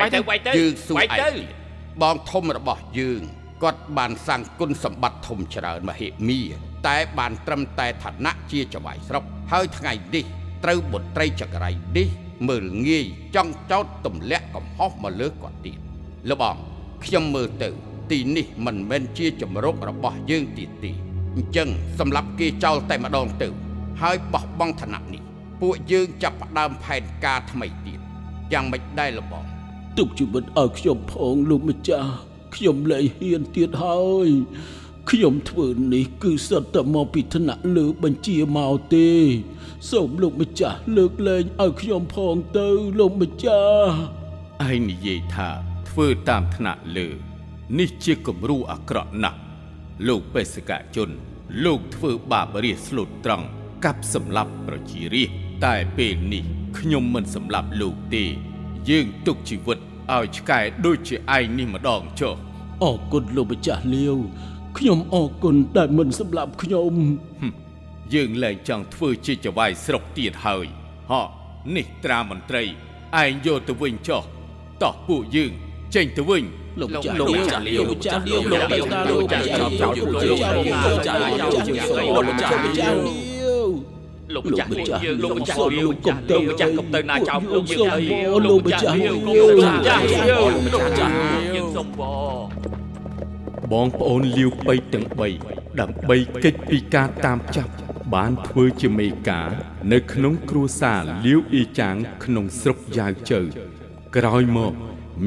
[0.00, 1.48] វាយទៅវាយទៅយើងសួរវាយឯងទៅទៀត
[2.02, 3.22] បងធំរបស់យើង
[3.62, 6.40] គាត់បានសាងគុណសម្បត្តិធំច្រើនមហិមា
[6.86, 10.24] តែបានត្រឹមតែឋានៈជាចវាយស្រុកហើយថ្ងៃនេះ
[10.64, 12.08] ត្រូវបុត្រីចក្រៃនេះ
[12.48, 15.78] មើលងាយចង់ចោតទម្លាក់កំហុសមកលើគាត់ទៀត
[16.28, 16.56] លោកបង
[17.04, 17.70] ខ្ញុំមើលទៅ
[18.10, 20.92] ទីនេះមិនមែនជាជំរករបស់យើងទៀតទេ
[21.36, 21.68] អញ្ចឹង
[21.98, 23.48] សម្រាប់គេចោលតែម្ដងទៅ
[24.00, 25.22] ហើយបោះបង់ឋានៈនេះ
[25.60, 28.00] ពួកយើងចាប់ផ្ដើមផែនការថ្មីទៀត
[28.52, 29.44] យ៉ាងមិនដែរលោកបង
[29.98, 32.10] ទុកជីវិតឲ្យខ្ញុំផងលោកម្ចាស់
[32.54, 34.28] ខ្ញុំលែងហ៊ានទៀតហើយ
[35.10, 39.08] ខ្ញុំធ្វើនេះគឺសិតតែមកពីឋានៈលើបញ្ជាមកទេ
[39.90, 42.68] សូមលោកម្ចាស់លើកលែងឲ្យខ្ញុំផងទៅ
[42.98, 43.92] លោកម្ចាស់
[44.68, 45.48] ឯងនិយាយថា
[45.88, 47.29] ធ្វើតាមថ្នាក់លើ
[47.78, 49.38] នេះជាគំរូអាក្រក់ណាស់
[50.08, 51.10] លោកបេសកជន
[51.64, 53.46] លោកធ្វើបាបរាជស្លូតត្រង់
[53.84, 56.44] កាប់សម្លាប់ប្រជារាស្ត្រតែពេលនេះ
[56.78, 58.24] ខ្ញុំមិនសម្លាប់លោកទេ
[58.88, 59.78] យើងទុកជីវិត
[60.12, 62.34] ឲ្យឆ្កែដូចជាឯងនេះម្ដងចុះ
[62.82, 64.16] អរគុណលោកម្ចាស់លាវ
[64.78, 66.94] ខ្ញុំអរគុណដែលមិនសម្លាប់ខ្ញុំ
[68.14, 70.66] យើងលែងចង់ធ្វើជាចវាយស្រុកទៀតហើយ
[71.10, 71.22] ហ៎
[71.76, 72.62] នេះត្រាមន្ត្រី
[73.22, 74.22] ឯងយកទៅវិញចុះ
[74.82, 75.52] តោះពួកយើង
[75.94, 76.44] ចេញទៅវិញ
[76.80, 83.72] លោកម្ចាស់លោកម្ចាស់លាវលោកម្ចាស់លាវលោកបេតាលោកម្ចាស់លាវលោកម្ចាស់លាវលោកម្ចាស់លាវលោកម្ចាស់លាវលោកម្ចាស់លាវ
[84.32, 88.04] លោកម្ចាស់យើងលោកម្ចាស់លាវលោកម្ចាស់លោកម្ចាស់កុំទៅណាចោលពួកយើងហើយ
[88.44, 91.12] លោកម្ចាស់លាវលោកម្ចាស់លាវលោកម្ចាស់
[91.54, 92.50] យើងសុំបង
[93.72, 95.06] បងប្អូនលាវបៃទាំង
[95.42, 97.72] 3ដើម្បីកិច្ចពីការតាមចាប់
[98.14, 99.48] បានធ្វើជាមេការ
[99.92, 103.40] នៅក្នុងគ្រួសារលាវអ៊ីចាងក្នុងស្រុកយ៉ាវជើ
[104.16, 104.74] ក្រោយមក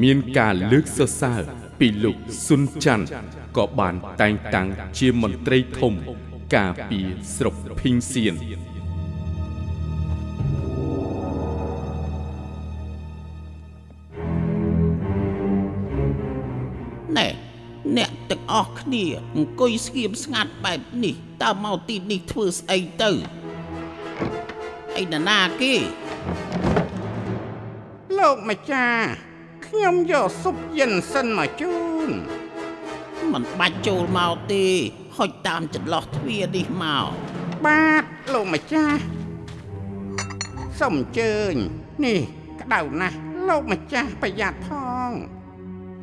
[0.02, 1.42] មានការលើកសរសើរ
[1.80, 3.06] ពីលោកស៊ុនច័ន្ទ
[3.56, 5.94] ក៏បានតែងតាំងជាមន្ត្រីធំ
[6.54, 7.00] ការពី
[7.34, 8.34] ស្រុកភីងសៀន
[17.16, 17.28] ណែ
[17.96, 19.04] អ្នកទាំងអស់គ្នា
[19.36, 23.10] អង្គុយស្ងៀមស្ងាត់បែបនេះតើមកទីនេះធ្វើស្អីទៅ
[24.98, 25.74] អីណានាគេ
[28.18, 29.33] លោកម្ចាស់
[29.74, 31.76] ខខ្ញុំយកស៊ុបយិនសិនមកជូ
[32.08, 32.10] ន
[33.32, 34.66] មិនបាច់ចូលមកទេ
[35.16, 37.08] ហុចតាមចន្លោះទ្វារនេះមក
[37.66, 39.02] បាទលោកម្ចាស់
[40.80, 41.54] សូមអញ្ជើញ
[42.04, 42.20] នេះ
[42.60, 44.70] ក្តៅណាស់លោកម្ចាស់ប្រយ័ត្នផ
[45.08, 45.10] ង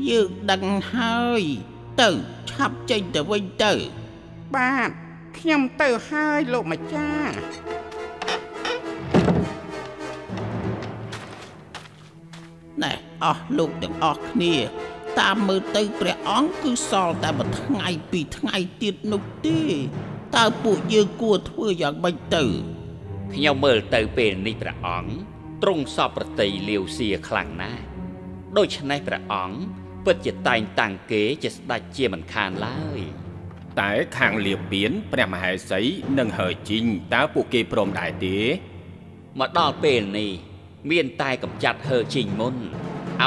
[0.10, 1.42] យើងដឹងហើយ
[2.02, 2.10] ទៅ
[2.52, 3.74] ឆាប់ចេញទៅវិញទៅ
[4.56, 4.90] បាទ
[5.38, 7.36] ខ្ញុំទៅហើយលោកម្ចាស់
[12.84, 14.56] ណែ អស់លោកទាំងអស់គ្នា
[15.20, 19.62] តាមមើលទៅព្រះអង្គគឺសល់តែមួយថ្ងៃពីរថ្ងៃទៀតនោះទេ
[20.36, 22.44] តើពួកយើងគួរធ្វើយ៉ាងម៉េចទៅ
[23.34, 25.14] ខ្ញុំមើលទៅពេលនេះព្រះអង្គ
[25.64, 27.82] ទ្រង់សពប្រតិលាវសៀខ្លាំងណាស់
[28.58, 29.58] ដូច្នេះព្រះអង្គ
[30.06, 33.00] ពិតជាតែងតាំងគេជាស្ដេចជាមិនខានឡើយ
[33.80, 35.82] តែខាងលាពៀនព្រះមហេសី
[36.20, 38.38] និងហើជីងតើពួកគេព្រមដែរទេ
[39.40, 40.32] មកដល់ពេលនេះ
[40.92, 42.56] មានតែកំចាត់ហើជីងមុន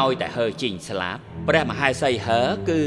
[0.00, 2.82] ឲ្យតែហើជីងស្លាប់ព្រះមហេសីហើគឺ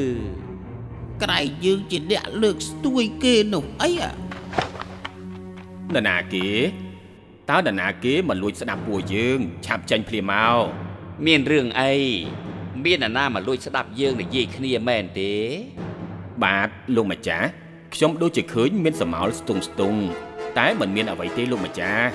[1.23, 6.47] ក្រែងយើងជាអ្នកលើកស្ទួយគេនោះអីអានរណាគេ
[7.49, 10.63] តើនរណាគេមកលួចស្ដាប់ពួកយើង ឆាប់ចេញភ្លាមមក
[11.25, 11.93] មានរឿងអី
[12.85, 15.33] មានអ្នកណាមកលួចស្ដាប់យើងនិយាយគ្នាមែនទេ
[16.43, 17.47] បាទលោកម្ចាស់
[17.93, 19.99] ខ្ញុំដូចជាឃើញមានសមោលស្ទង់ស្ទង់
[20.57, 22.09] តែមិនមានអ្វីទេលោកម្ចាស់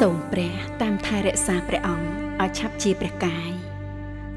[0.00, 2.06] សូមព្រះតាមថែរក្សាព្រះអង្គ
[2.42, 3.50] ឲ្យឆាប់ជាព្រះកាយ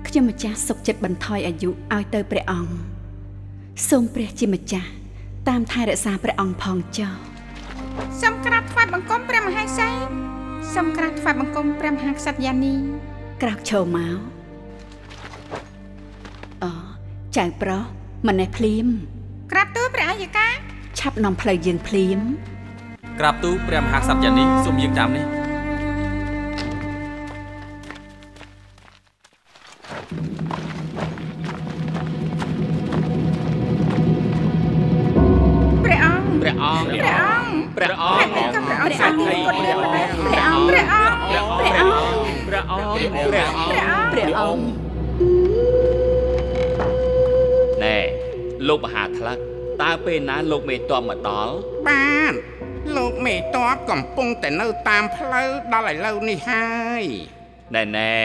[0.08, 2.74] ខ្ញុំម្ចាស់សុខចិត្តបន្ថយអាយុឲ្យទៅព្រះអង្គ
[3.90, 4.90] សូមព្រះជាម្ចាស់
[5.50, 7.14] តាមថែរក្សាព្រះអង្គផងចុះ
[8.22, 10.10] សូមក្រាបថ្វាយបង្គំព្រះមហាក្សត្រ
[10.74, 12.76] សូមក្រាបថ្វាយបង្គំព្រះមហាក្សត្រយ៉ានី
[13.42, 14.18] ក្រោកឈរមក
[16.64, 16.72] អូ
[17.38, 17.84] ចៅប្រុស
[18.28, 18.88] ម្នេះភ្លាម
[19.52, 20.48] ក្រាបទូលព្រះអាយកា
[21.00, 22.20] ឆាប់នាំផ្លូវយើងភ្លាម
[23.20, 25.37] ក្រាបទូលព្រះមហាក្សត្រយ៉ាងនេះសូមយាងតាមនេះ
[50.68, 51.54] មេតបមកដល់
[51.88, 52.34] បាទ
[52.98, 56.68] លោកមេតបកំពុងតែនៅតាមផ្លូវដល់ឥឡូវនេះហើ
[57.02, 57.04] យ
[57.76, 58.16] ណែណែ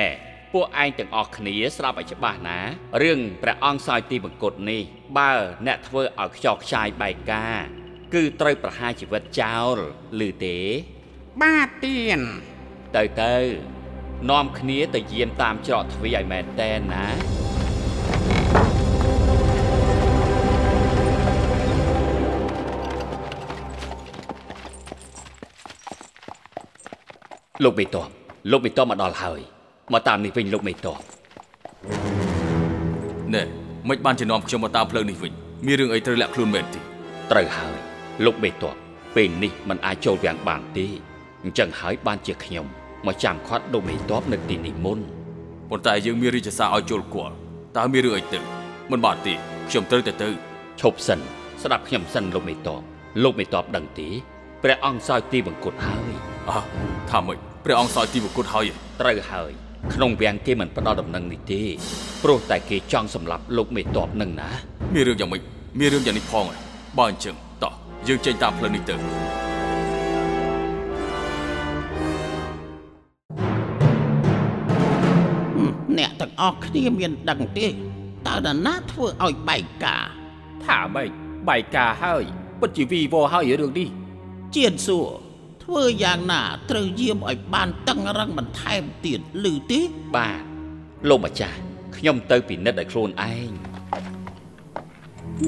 [0.53, 2.59] ពួកឯងទាំងអស់គ្នាស្ដាប់ឲ្យច្បាស់ណា
[3.03, 4.83] រឿងព្រះអង្គសោយទីបង្គត់នេះ
[5.19, 5.33] បើ
[5.67, 7.59] អ្នកធ្វើឲ្យខ្ចោខ្ចាយបែកការ
[8.15, 9.79] គឺត្រូវប្រហារជីវិតចោល
[10.27, 10.59] ឬទេ
[11.43, 12.21] បាទទៀន
[12.97, 13.35] ទៅទៅ
[14.31, 17.42] នាំគ្នាទៅយាមតាមច្រកទ្វារឲ្យមែនតែនណា
[27.65, 28.09] លោកមេតប
[28.51, 29.41] លោកមេតបមកដល់ហើយ
[29.93, 30.99] មកតាមនេះវិញលោកមេតប
[33.35, 33.43] ណែ
[33.89, 35.33] មិនបានជានាំខ្ញុំមកតាមផ្លូវនេះវិញ
[35.67, 36.81] មានរឿងអីត្រូវលាក់ខ្លួនមែនទេ
[37.31, 37.75] ត្រូវហើយ
[38.25, 38.65] លោកមេតប
[39.17, 40.87] ពេលនេះมันអាចចូលវាំងបានទេ
[41.45, 42.67] អញ្ចឹងហើយបានជាខ្ញុំ
[43.07, 44.99] មកចាំខាត់លោកមេតបនៅទីនេះមុន
[45.71, 47.35] ប៉ុន្តែយើងមានរាជសារឲ្យចូលគាល់
[47.77, 48.41] តើមានរឿងអីទៅ
[48.91, 49.35] មិនបានទេ
[49.69, 50.29] ខ្ញុំត្រូវតែទៅ
[50.81, 51.19] ឈប់សិន
[51.63, 52.81] ស្ដាប់ខ្ញុំសិនលោកមេតប
[53.23, 54.09] លោកមេតបដឹងទេ
[54.63, 56.13] ព្រះអង្គសោយទីបង្គត់ហើយ
[56.51, 56.59] អើ
[57.11, 58.69] ថាម៉េច ព្រះអង្គសោយទីបង្គត់ហើយ
[59.01, 59.51] ត្រូវហើយ
[59.95, 61.63] ក្នុងវាំងគេមិនផ្ដល់ដំណឹងនេះទេ
[62.23, 64.49] ព្រោះតែគេចង់សម្លាប់លោកមេតបនឹងណា
[64.95, 65.43] មានរឿងយ៉ាងម៉េច
[65.79, 66.61] មានរឿងយ៉ាងនេះផងហើយ
[66.99, 67.73] បើអញ្ចឹងតោះ
[68.09, 68.95] យើងចេញតាមផ្លូវនេះទៅ
[75.99, 80.05] អ្នកទាំងអស់គ្នាមានដឹងទេតើនរណាធ្វើឲ្យបែកការ
[80.65, 81.11] ថាម៉េច
[81.49, 82.23] បែកការហើយ
[82.61, 83.89] ពិតជាវីវហើយរឿងនេះ
[84.57, 85.09] ជានសួរ
[85.63, 89.21] ធ្វើយ៉ាងណាត្រូវយាមឲ្យបានតឹងរឹងបន្ថែមទៀត
[89.51, 89.81] ឬទេ
[90.15, 90.43] បាទ
[91.09, 91.59] លោកម្ចាស់
[91.97, 93.51] ខ្ញុំទៅពិនិត្យឲ្យខ្លួនឯង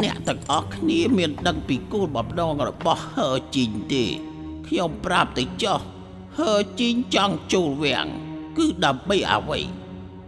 [0.02, 4.04] អ្នកទាំងអស់គ្នាមានដឹងពីគោលបំណងរបស់ហើជីងទេ
[4.66, 5.80] ខ្ញុំប្រាប់ទៅចោះ
[6.38, 8.06] ហើជីងចង់ចូលវាំង
[8.58, 9.60] គឺដើម្បីអ្វី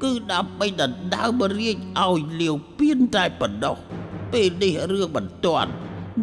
[0.02, 3.76] គឺដើម្បីដណ្ដើមរាជឲ្យលាវពៀនតែប៉ុណ្ណោះ
[4.32, 5.70] ពេលនេះរឿងបន្ទាន់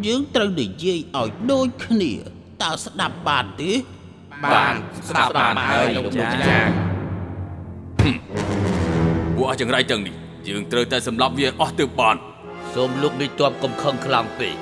[0.06, 2.12] យើងត្រូវនិយាយឲ្យដូចគ្នា
[2.64, 3.72] តើស្ដាប់បានទេ
[4.54, 4.74] បាន
[5.08, 6.70] ស្ដាប់បានហើយលោកម្ចាស់
[9.36, 10.14] ពួកអស់ចង្រៃទាំងនេះ
[10.48, 12.16] យើងត្រូវតែសម្លាប់វាអស់ទើបបាន
[12.74, 14.54] សូមលោកមេតបកំខឹងខ្លាំងពេក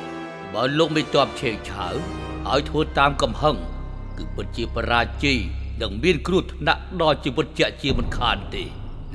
[0.54, 1.94] បើលោកមេតបឆេកឆាវ
[2.50, 3.56] ឲ្យធ្វើតាមកំហឹង
[4.18, 5.38] គឺពិតជាបរាជ័យ
[5.82, 8.62] និងមានគ្រោះថ្នាក់ដល់ជីវិតជាក់ជាមិនខានទេ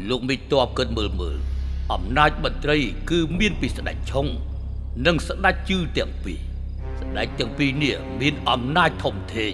[0.09, 1.37] លោកមេតបគិតមើលមើល
[1.93, 2.77] អំណាចមន្ត្រី
[3.09, 4.27] គឺមានពីស្ដេចឆុង
[5.05, 9.53] និងស្ដេចជឺទាំងពីរស្ដេចទាំងពីរនេះមានអំណាចធំធេង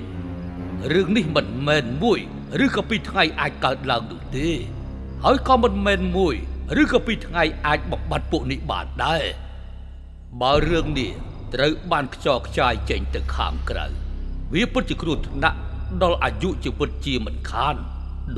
[0.94, 2.20] រឿងនេះមិនមែនមួយ
[2.66, 4.50] ឬក៏ពីរថ្ងៃអាចកើតឡើងនោះទេ
[5.24, 6.36] ហើយក៏មិនមែនមួយ
[6.82, 9.24] ឬក៏ពីរថ្ងៃអាចបំបត្តិពួកនេះបានដែរ
[10.42, 11.12] បើរឿងនេះ
[11.54, 13.86] ត្រូវបានខ្ចរខ្ចាយចេញទៅខាងក្រៅ
[14.54, 15.58] វាពិតជាគ្រោះថ្នាក់
[16.04, 17.76] ដល់អាយុជីវិតជាមិនខាន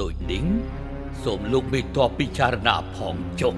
[0.01, 0.43] ដោយនេះ
[1.23, 3.53] សូមលោកមេតបពិចារណាផងចុះ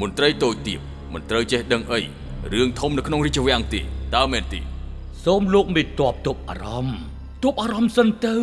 [0.00, 0.80] មន្ត្រីតូចទៀប
[1.12, 2.00] មិនត្រូវចេះដឹងអី
[2.52, 3.80] រឿងធំនៅក្នុងរាជវាំងទេ
[4.14, 4.60] តើមែនទេ
[5.24, 7.00] សូមលោកមេតបទប់អារម្មណ៍
[7.44, 8.36] ទប់អារម្មណ៍សិនទៅ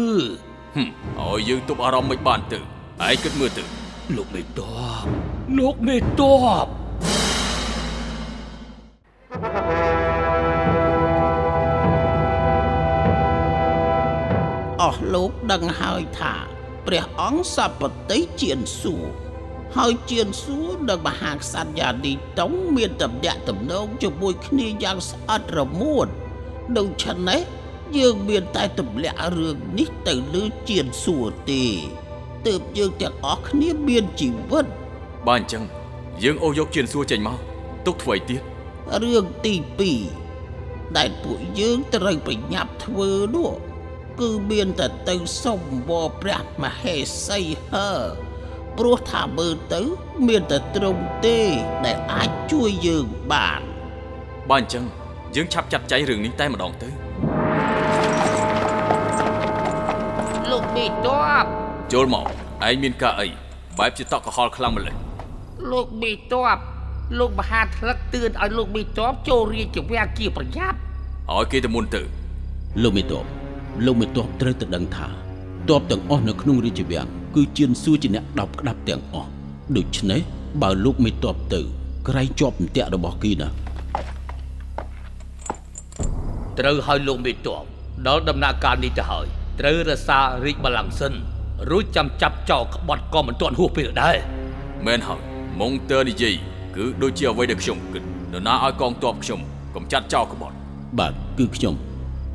[0.75, 3.63] ហឹមឲ្យយើងទប់អារម្មណ៍មិនបានទៅឯងគិតមើលទៅ
[4.15, 5.03] លោកមេតប
[5.57, 6.03] លោកមេត
[6.65, 6.67] ប
[14.81, 16.33] អស់លោកដឹងហើយថា
[16.87, 19.26] ព្រះអង្គសពតិជានសួរ
[19.75, 26.07] ហើយជានសួរនិងមហាក្សត្រយ៉ានីតុងមានតំណាក់តំណងជាមួយគ្នាយ៉ាងស្អិតរមួត
[26.77, 27.41] ដូច្នេះ
[27.97, 31.65] យើងមានតែទម្លាក់រឿងនេះទៅលើជានសួរទេ
[32.47, 34.65] ទើបយើងទាំងអស់គ្នាមានជីវិត
[35.27, 35.63] បានអញ្ចឹង
[36.23, 37.37] យើងអូសយកជៀនសួរចេញមក
[37.85, 38.41] ទុកធ្វើឲ្យទៀត
[39.03, 39.53] រឿងទី
[40.25, 43.51] 2ដែលពួកយើងត្រូវប្រញាប់ធ្វើនោះ
[44.19, 46.95] គឺមានតែទៅសុំវរព្រះមហេ
[47.27, 48.26] សីហឺ
[48.77, 49.81] ព្រោះថាមើលទៅ
[50.27, 51.39] មានតែត្រង់ទេ
[51.85, 53.61] ដែលអាចជួយយើងបាន
[54.49, 54.83] បានអញ្ចឹង
[55.35, 56.89] យើងឆាប់ចាត់ចែងរឿងនេះតែម្ដងទៅ
[60.51, 60.91] លោកមេត
[61.43, 61.45] ប
[61.93, 62.25] ចូលមក
[62.67, 63.27] ឯងមានការអី
[63.79, 64.95] បែបជាតក់កុហលខ្លាំងម្ល៉េះ
[65.71, 66.57] លោកមេតប
[67.19, 70.77] លោកមហាថ្លឹកទឿនឲ្យលោកមេតបចូលរាជវាំងជាប្រញាប់
[71.33, 72.01] ឲ្យគេទៅមុនទៅ
[72.83, 73.25] លោកមេតប
[73.85, 75.07] លោកមេតបត្រូវតែដឹងថា
[75.69, 77.07] តបទាំងអស់នៅក្នុងរាជវាំង
[77.37, 79.29] គឺជានសួរជាអ្នកដោបក្តាប់ទាំងអស់
[79.77, 80.21] ដូច្នេះ
[80.61, 81.61] បើលោកមេតបទៅ
[82.07, 83.47] ក្រែងជាប់អន្ទាក់របស់គីណា
[86.59, 87.63] ត្រូវឲ្យលោកមេតប
[88.07, 89.25] ដល់ដំណាក់កាលនេះទៅហើយ
[89.59, 91.13] ត្រូវរសារាជបល្ល័ង្កសិន
[91.69, 94.15] រួចចាំចាប់ចោលក្បត់ក៏មិនទាន់ហួសពេលដែរ
[94.85, 95.21] មែនហើយ
[95.59, 96.35] មុងទ័រនិយាយ
[96.75, 99.39] គឺដូចជាអ្វីដែលខ្ញុំគិតនរណាឲ្យកងទ័ពខ្ញុំ
[99.75, 100.55] កំចាត់ចោលក្បត់
[100.99, 101.73] បាទគឺខ្ញុំ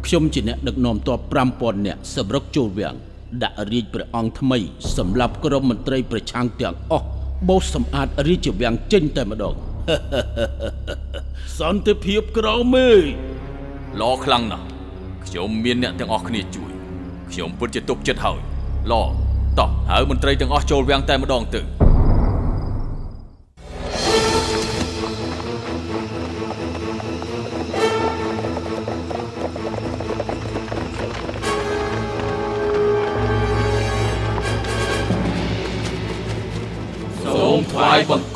[0.07, 1.19] ខ្ញុំជាអ្នកដឹកនាំទ័ព
[1.53, 2.97] 5000នាក់សម្រុកចូលវាំង
[3.43, 4.59] ដាក់រាជព្រះអង្គថ្មី
[4.97, 7.07] សម្រាប់ក្រុមមន្ត្រីប្រឆាំងទាំងអស់
[7.49, 9.55] បោសសម្អាតរាជវាំងចេញតែម្ដង
[11.59, 12.89] សន្តិភាពក្រមេ
[14.01, 14.67] ល្អខ្លាំងណាស់
[15.27, 16.71] ខ្ញុំមានអ្នកទាំងអស់គ្នាជួយ
[17.31, 18.41] ខ្ញុំពិតជាទុកចិត្តហើយ
[18.91, 19.03] ល្អ
[19.59, 21.61] តោះហៅមន្ត្រីទាំងអស់ចូលវាំងតែម្ដងទៅ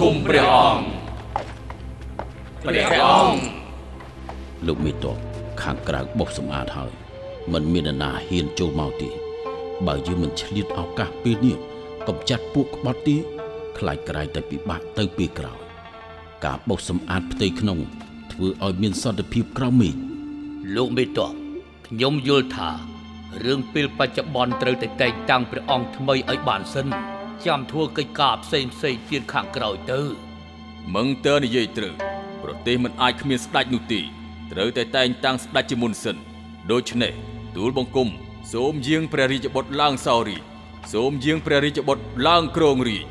[0.06, 0.84] គំព្រះអង្គ
[2.64, 3.40] ព្រះអង្គ
[4.66, 5.18] លោកមេតប
[5.62, 6.92] ខាងក្រៅបោសសម្អាតហើយ
[7.52, 9.10] มันមាននរណាហ៊ានចូលមកទេ
[9.86, 11.56] បើយើងមិនឆ្លៀតឱកាសពេលនេះ
[12.08, 13.16] កំចាត់ពួកក្បត់ទេ
[13.78, 15.58] ខ្លាចក្រែងតែពិបាកទៅពេលក្រោយ
[16.44, 17.78] ការបោសសម្អាតផ្ទៃក្នុង
[18.32, 19.94] ធ្វើឲ្យមានសន្តិភាពក្រោមមេឃ
[20.76, 21.32] លោកមេតប
[21.86, 22.70] ខ្ញុំយល់ថា
[23.44, 26.88] រឿងពេលបច្ចុប្បន្នត្រូវតែតែងតាំងព្រះអង្គថ្មីឲ្យបានសិន
[27.46, 30.01] ចាំធ្វើកិច្ចការផ្សេងផ្សេងទៀតខាងក្រោយទៅ
[30.94, 31.94] មឹងទ័រនិយាយត្រូវ
[32.42, 34.01] ប្រទេសមិនអាចគ្មានស្ដេចនោះទេ
[34.53, 36.16] ត្រូវតែតែងតាំងស្ដេចជាមុនសិន
[36.72, 37.12] ដូច្នេះ
[37.57, 38.09] ទូលបង្គំ
[38.53, 40.42] សូមយាងព្រះរាជបុត្រឡើងសោរាជ
[40.92, 43.07] សូមយាងព្រះរាជបុត្រឡើងគ្រងរាជ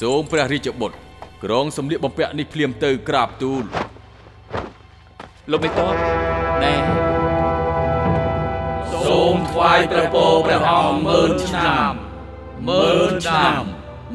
[0.00, 0.96] សូមព្រះរាជបុត្រ
[1.44, 3.64] ក្រងសម្លៀកបំពាក់នេះភ្លាមទៅក្រាបទូល
[5.50, 5.90] លោកមេតប
[6.62, 6.74] ណែ
[9.04, 12.01] សូមថ្វាយព្រះពរព្រះអង្គម៉ឺនឆ្នាំ
[12.68, 13.62] ម៉ឺនឆ្នាំ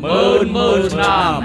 [0.03, 1.39] ម៉ឺនម៉ឺនឆ្នាំ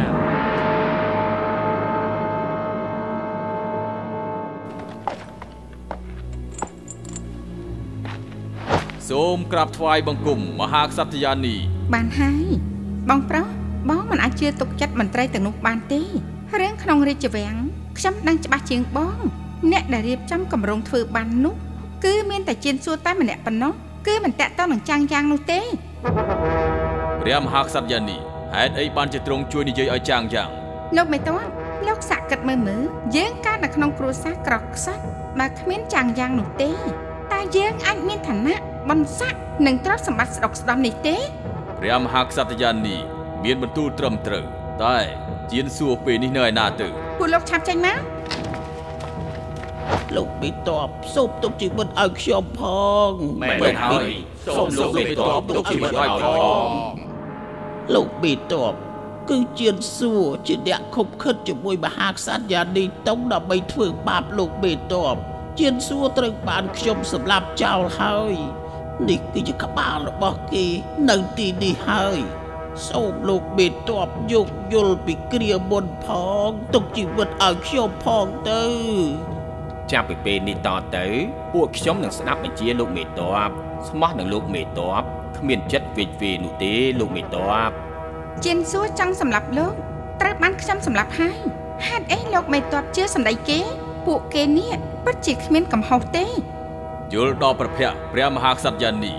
[9.08, 11.56] សូមក្រាបថ្វាយបង្គំមហាក្សត្រយានី
[11.94, 12.44] បានហើយ
[13.10, 13.46] បងប្រុស
[13.88, 16.00] បងមិនអាចជឿទុកចិត្តមន្ត្រីទាំងនោះបានទេ
[16.60, 17.54] រឿងក្នុងរាជវាំង
[17.98, 19.16] ខ្ញុំដឹងច្បាស់ជាងបង
[19.72, 21.54] អ្នកដែលរៀបចំគម្រោងធ្វើបាននោះ
[22.04, 23.72] គឺមានតែជានសួរតែម្នាក់ប៉ុណ្ណោះ
[24.06, 25.60] គឺមិនតាក់ទងនឹងចាំងយ៉ាងនោះទេ
[27.26, 28.16] ព្រះមហាក្សត្រយានី
[28.54, 30.48] ហេតុអីបានជាទ្រង់ជួយនិយាយឲ្យចាងយ៉ាង
[30.96, 31.48] លោកមេតាន់
[31.88, 32.82] លោកសាក់គិតមើលមើល
[33.16, 35.02] យើងកើតនៅក្នុងគ្រួសារក្រខ្សត់
[35.40, 36.70] បើគ្មានចាំងយ៉ាងនោះទេ
[37.32, 38.56] តែយើងអាចមានឋានៈ
[38.90, 39.34] បន្ស័ក
[39.66, 41.16] និងទ្រព្យសម្បត្តិស្ដុកស្ដំនេះទេ
[41.80, 42.96] ព្រះមហាក្សត្រយានី
[43.44, 44.44] មានបន្ទូលត្រឹមត្រូវ
[44.84, 44.96] តែ
[45.52, 47.98] ជានសួរពេលនេះនៅឯណាទៅពួកលោកឆាប់ចេញមក
[50.16, 52.62] លោកប៊ីតបសូមទុកជីវិតឲ្យខ្ញុំផ
[53.08, 53.10] ង
[53.42, 54.10] មែនហើយ
[54.56, 56.26] សូមលោកមេតបទុកជីវិតឲ្យផ
[56.66, 57.01] ង
[57.94, 58.74] លោកប៊ីតប
[59.30, 65.16] គឺជាសួរជាអ្នកខົບខិតជាមួយមហាក្សត្រយ៉ានីតុងដើម្បីធ្វើបាបលោកបេតប
[65.58, 68.34] ជាសួរត្រូវបានខ្ញុំសម្លាប់ចោលហើយ
[69.08, 70.66] នេះគឺជាក្បាលរបស់គេ
[71.10, 72.18] នៅទីនេះហើយ
[72.88, 73.72] សូមលោកបេត
[74.06, 76.06] បយកយល់ពីគ្រាមុនផ
[76.48, 78.62] ងទុកជីវិតឲ្យខ្ញុំផងទៅ
[79.92, 81.06] ចាប់ពីពេលនេះតទៅ
[81.52, 83.50] ពួកខ្ញុំនឹងស្ដាប់បញ្ជាលោកមេតប
[83.88, 85.04] ស្មោះនឹងលោកមេតប
[85.42, 87.36] គ្មានចិត្តវិចវេនោះទេលោកមេត
[87.68, 87.72] ប
[88.44, 89.74] ជាសួរចង់សម្លាប់លោក
[90.20, 91.38] ត្រូវបានខ្ញុំសម្លាប់ហើយ
[91.86, 93.60] ហេតុអីលោកមេតបជឿសម្ដីគេ
[94.06, 94.72] ពួកគេនេះ
[95.04, 96.26] ពិតជាគ្មានកំហុសទេ
[97.12, 99.12] យល់ដល់ប្រភពព្រះមហាក្សត្រយ៉ានី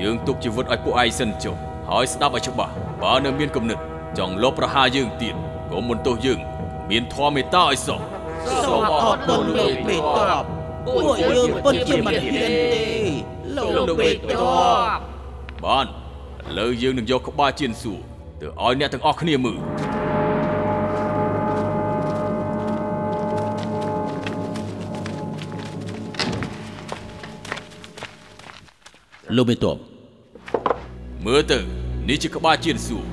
[0.00, 1.56] យើងទុកជីវិតឲ្យពួកឯងសិនចុះ
[1.88, 3.78] ហើយស្ដាប់ឲ្យច្បាស់បើនៅមានគំនិត
[4.18, 5.34] ចង់លបប្រហារយើងទៀត
[5.70, 6.38] កុំបន្ទោសយើង
[6.90, 8.00] មានធម៌មេត្តាឲ្យសោះ
[8.64, 10.00] សូមអរគុណលោកបេត
[10.42, 10.44] ប
[10.86, 12.84] ពួកយើងពិតជាមិនហ៊ានទេ
[13.56, 15.19] លោកបេតប
[15.64, 15.88] បានឥ
[16.58, 17.98] ឡូវយើងនឹងយកក្បាលជៀនសួរ
[18.40, 19.58] ទៅឲ្យអ្នកទាំងអស់គ្នាមើល
[29.36, 29.76] លោកមេតប
[31.26, 31.58] មើលទៅ
[32.08, 33.04] នេះជាក្បាលជៀនសួរ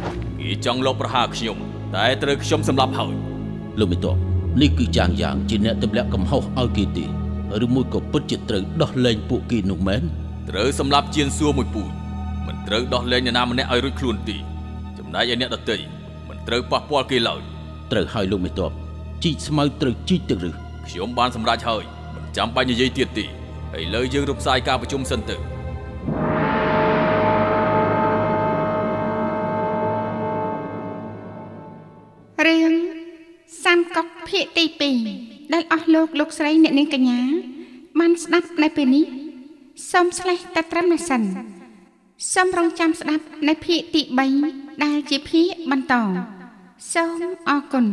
[0.42, 1.58] គេចង់លបប្រហារខ្ញុំ
[1.96, 3.14] តែត្រូវខ្ញុំសម្លាប់ហើយ
[3.80, 4.16] លោកមេតប
[4.62, 7.06] នេះគឺចាងយ៉ាងជាអ្នកទម្លាក់កំហុសឲ្យគេទេ
[7.66, 10.04] ឬមួយក៏ពិតជាត្រូវដោះលែងពួកគេនោះមែន
[10.50, 12.07] ត្រូវសម្លាប់ជៀនសួរមួយពូជមិន
[12.68, 14.38] ត្រូវដោះលែងអ្នកណាម្នាក់ឲ្យរួចខ្លួនទេ
[14.98, 15.78] ចំណែកឯអ្នកដទៃ
[16.28, 17.42] មិនត្រូវប៉ះពាល់គេឡើយ
[17.92, 18.72] ត្រូវឲ្យលោកមេតប
[19.24, 20.52] ជីកស្មៅត្រូវជីកទឹកឬ
[20.88, 21.84] ខ្ញុំបានសម្រេចហើយ
[22.16, 23.28] មិនចាំបាច់និយាយទៀតទេឥ
[23.96, 25.38] ឡូវយើងរំសាយការប្រជុំសិនទៅ
[32.46, 32.74] រឿង
[33.64, 34.66] សាមកុកភាគទី
[35.10, 37.20] 2ដែលអស់លោកលោកស្រីអ្នកនាងកញ្ញា
[38.00, 39.06] បានស្ដាប់នៅពេលនេះ
[39.92, 41.24] សូមស្លេះតែត្រឹមនេះសិន
[42.34, 44.02] សូមរងចាំស្ដាប់នៅភាគទី
[44.44, 45.94] 3ដែលជាភាគបន្ត
[46.94, 47.86] សូមអរគុណ